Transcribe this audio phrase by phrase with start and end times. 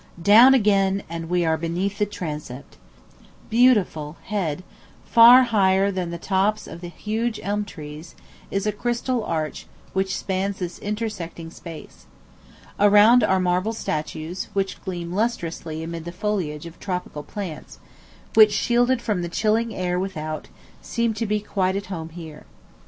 [0.19, 2.75] Down again, and we are beneath the transept.
[3.51, 4.63] Beautiful, head,
[5.05, 8.15] far higher than the tops of the huge elm trees,
[8.49, 12.07] is a crystal arch which spans this intersecting space.
[12.79, 17.77] Around are marble statues, which gleam lustrously amid the foliage of tropical plants,
[18.33, 20.47] which, shielded from the chilling air without,
[20.81, 22.47] seem to be quite at home here.